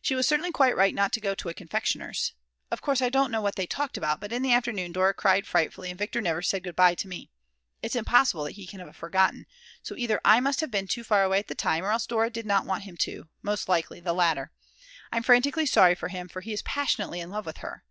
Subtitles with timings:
[0.00, 2.34] She was certainly quite right not to go to a confectioner's.
[2.70, 5.44] Of course I don't know what they talked about, but in the afternoon Dora cried
[5.44, 7.32] frightfully, and Viktor never said good bye to me;
[7.82, 9.44] it's impossible that he can have forgotten,
[9.82, 12.30] so either I must have been too far away at the time, or else Dora
[12.30, 14.52] did not want him to; most likely the latter.
[15.10, 17.82] I'm frantically sorry for him, for he is passionately in love with her.